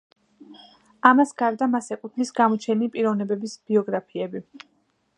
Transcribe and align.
ამის 1.09 1.33
გარდა 1.41 1.69
მას 1.75 1.91
ეკუთვნის 1.97 2.33
გამოჩენილი 2.41 2.93
პიროვნებების 2.97 3.57
ბიოგრაფიები. 3.71 4.47